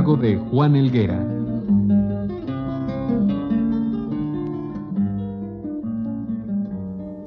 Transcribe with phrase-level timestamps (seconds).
[0.00, 1.22] De Juan Elguera.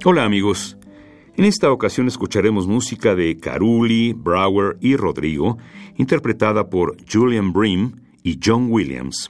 [0.04, 0.76] Hola amigos.
[1.38, 5.59] En esta ocasión escucharemos música de Caruli, Brower y Rodrigo,
[5.98, 9.30] interpretada por Julian Bream y John Williams.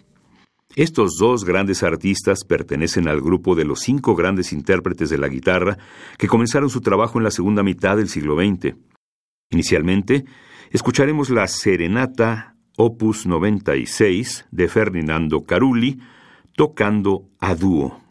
[0.77, 5.77] Estos dos grandes artistas pertenecen al grupo de los cinco grandes intérpretes de la guitarra
[6.17, 8.73] que comenzaron su trabajo en la segunda mitad del siglo XX.
[9.51, 10.23] Inicialmente,
[10.71, 16.01] escucharemos la Serenata Opus 96 de Ferdinando Carulli
[16.55, 18.01] tocando a dúo.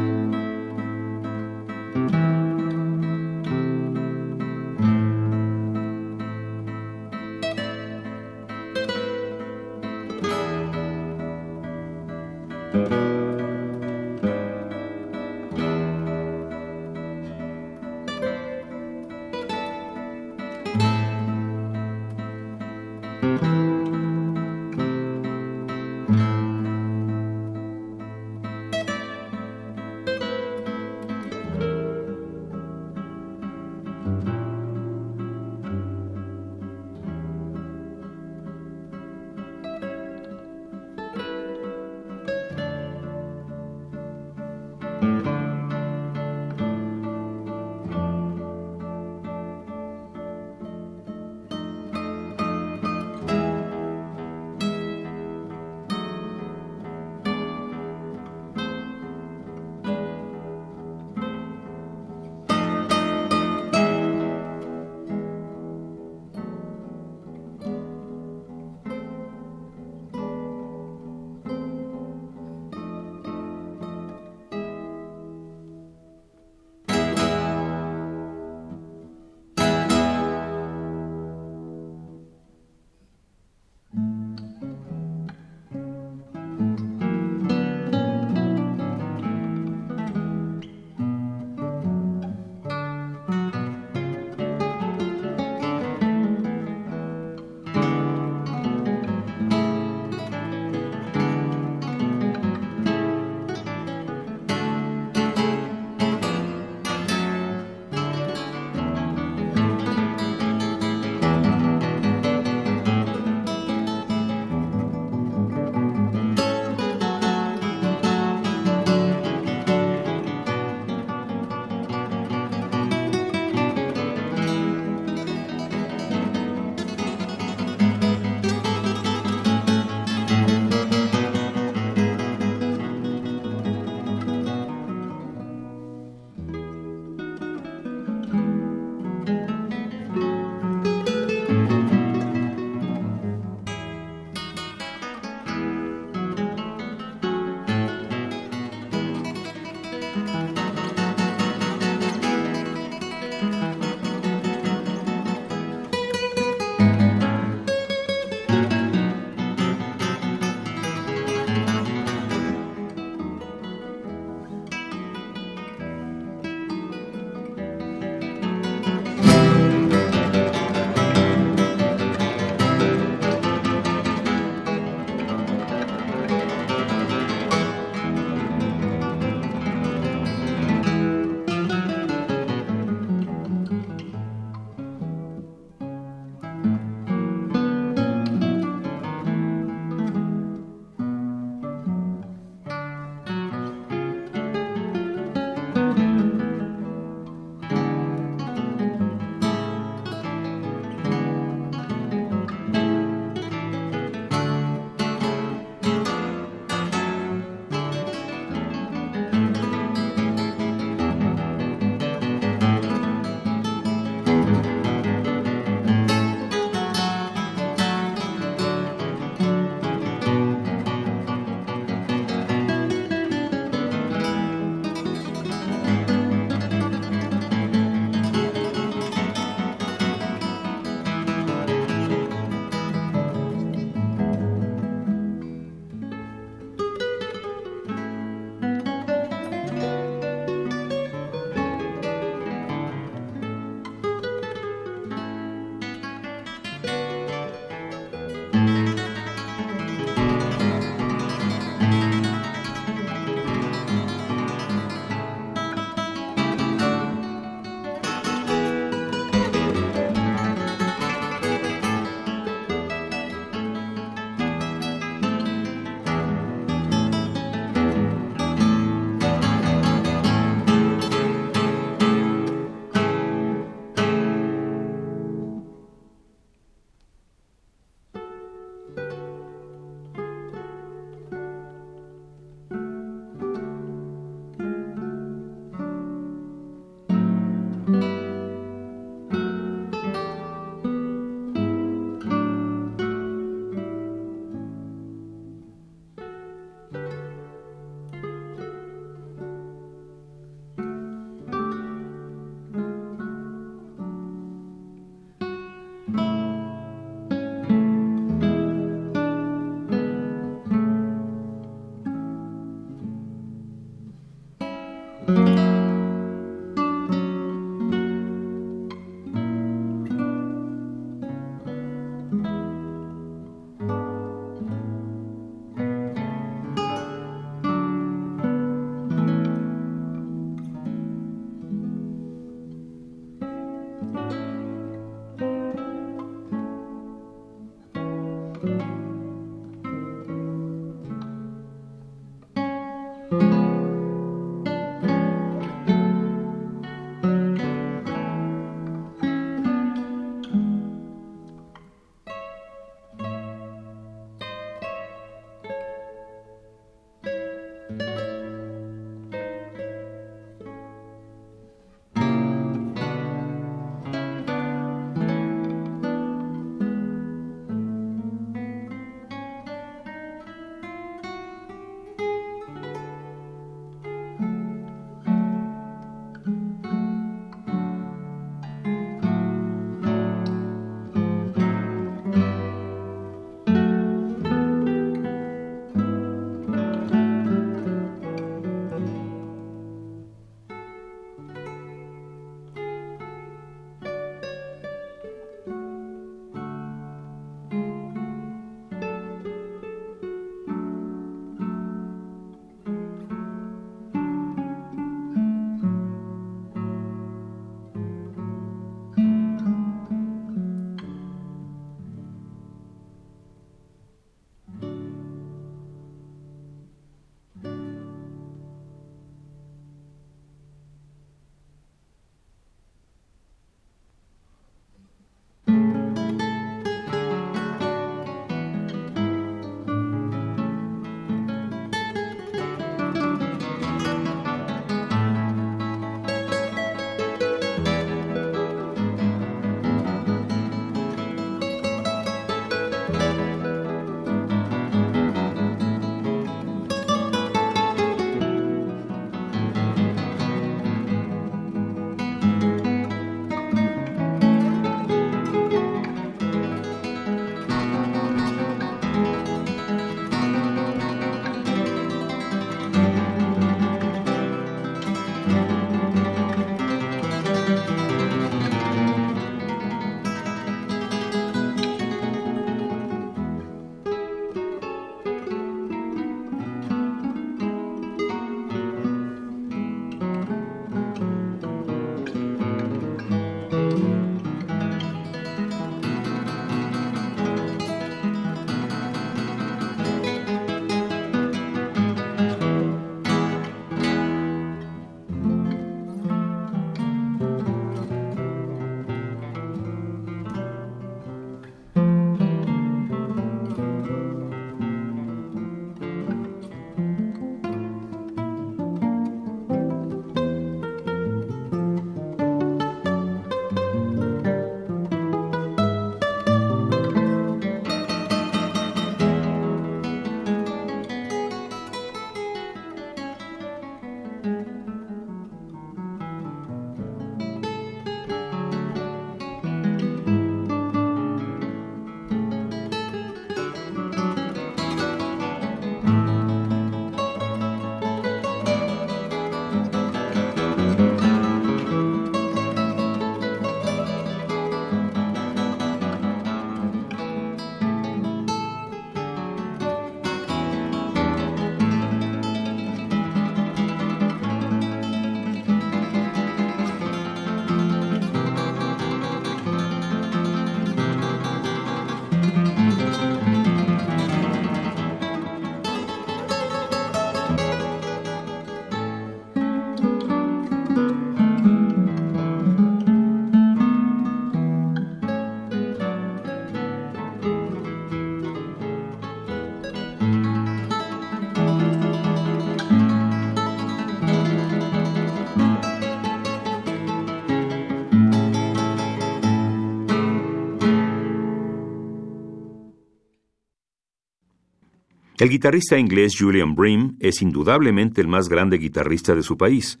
[595.38, 600.00] El guitarrista inglés Julian Bream es indudablemente el más grande guitarrista de su país.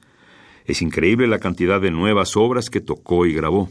[0.64, 3.70] Es increíble la cantidad de nuevas obras que tocó y grabó.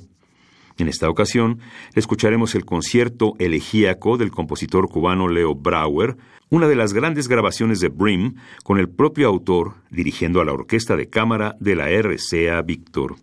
[0.77, 1.59] En esta ocasión,
[1.93, 6.15] escucharemos el concierto elegíaco del compositor cubano Leo Brauer,
[6.49, 10.95] una de las grandes grabaciones de Brim, con el propio autor dirigiendo a la orquesta
[10.95, 13.17] de cámara de la RCA Víctor.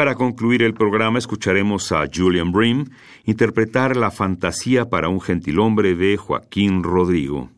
[0.00, 2.86] Para concluir el programa escucharemos a Julian Bream
[3.26, 7.50] interpretar la fantasía para un gentilhombre de Joaquín Rodrigo.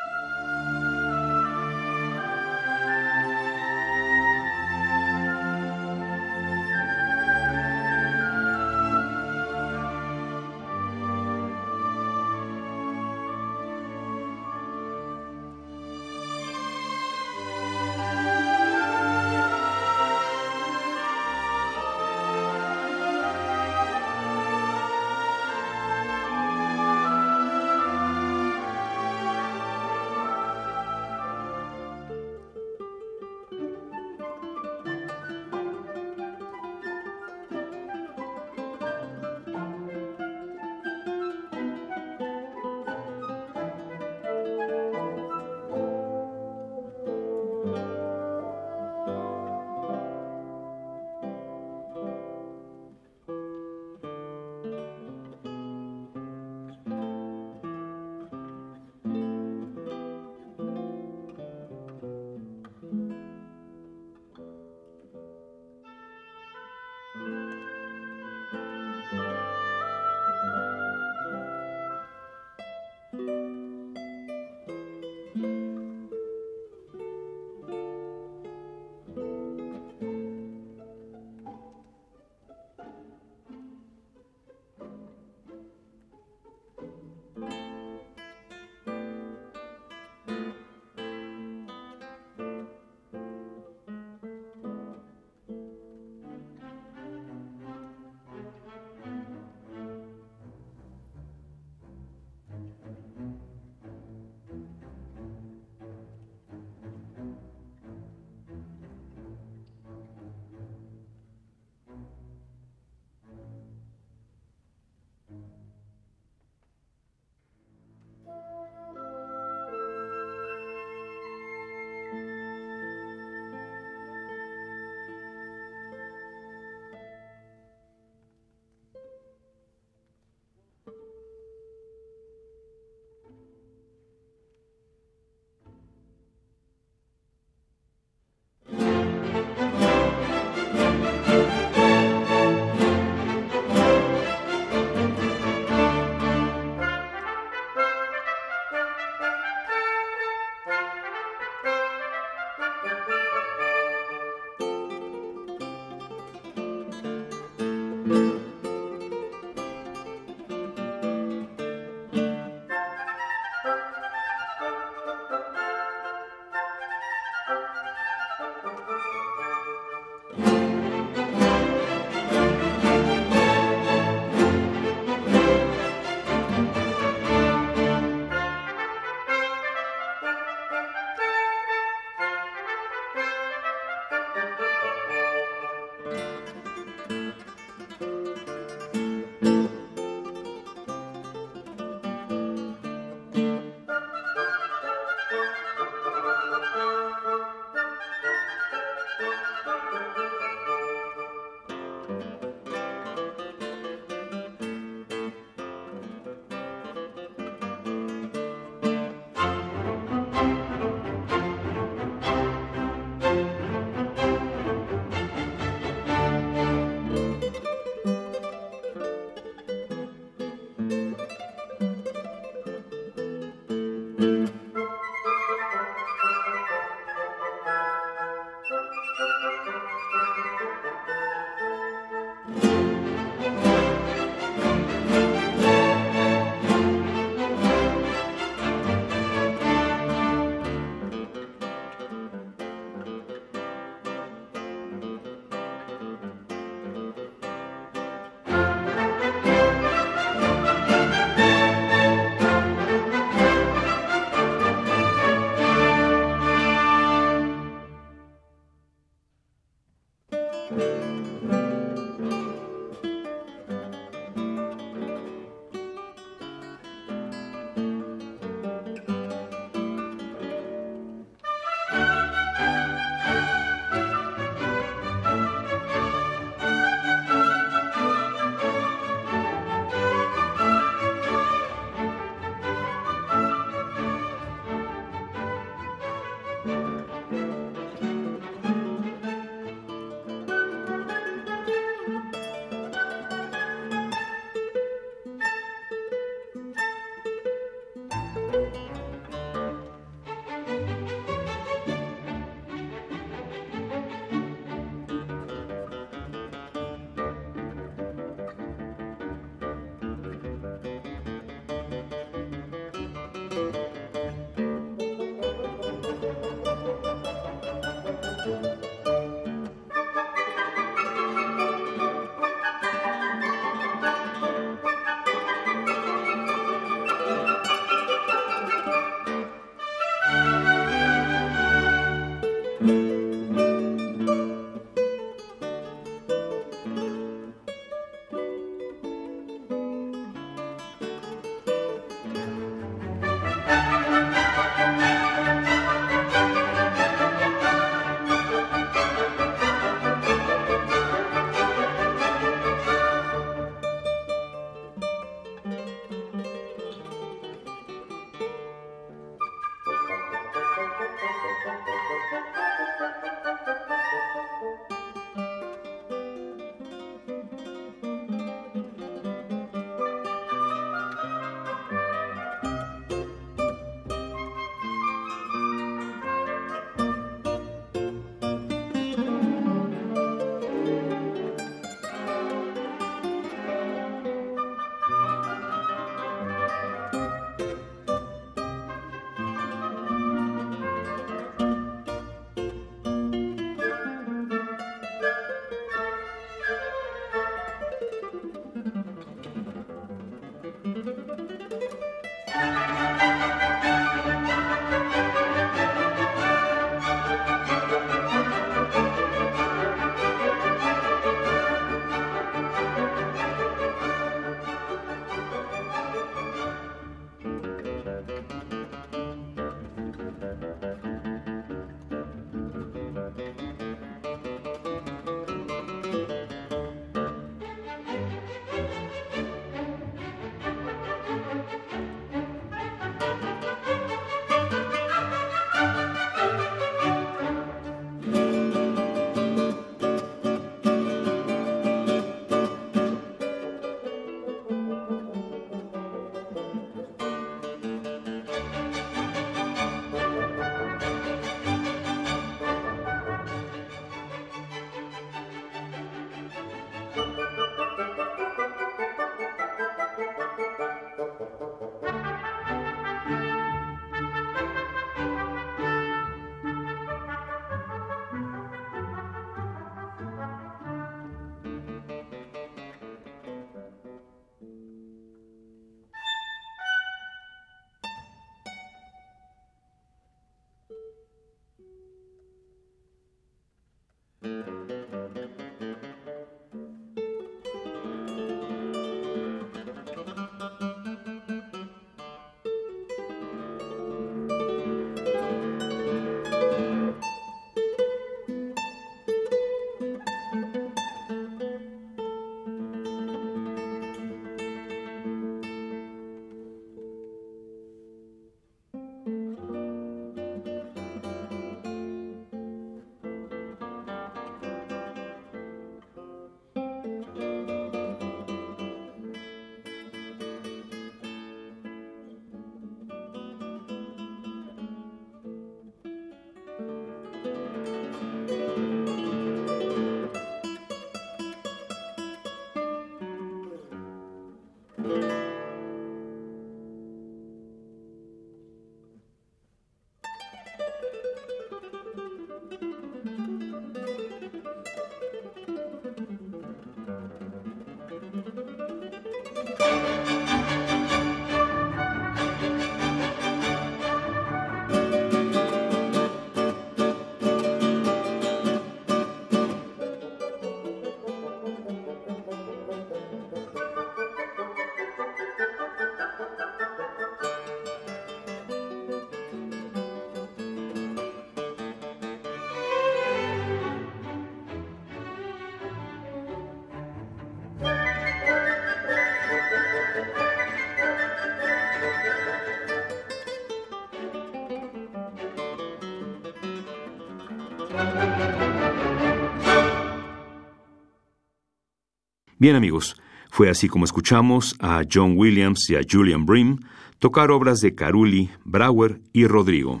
[592.64, 593.14] Bien amigos,
[593.50, 596.78] fue así como escuchamos a John Williams y a Julian Brim
[597.18, 600.00] tocar obras de Carulli, Brauer y Rodrigo.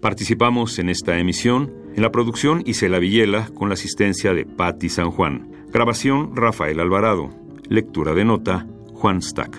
[0.00, 5.10] Participamos en esta emisión en la producción Isela Villela con la asistencia de Patti San
[5.10, 5.50] Juan.
[5.70, 7.28] Grabación Rafael Alvarado.
[7.68, 9.54] Lectura de nota Juan Stack.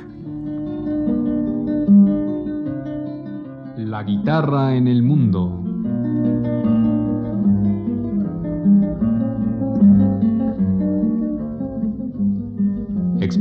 [3.77, 5.68] La guitarra en el mundo.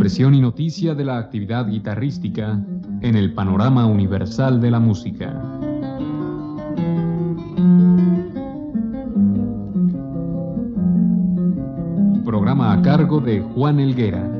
[0.09, 2.59] Expresión y noticia de la actividad guitarrística
[3.03, 5.39] en el panorama universal de la música.
[12.25, 14.38] Programa a cargo de Juan Elguera.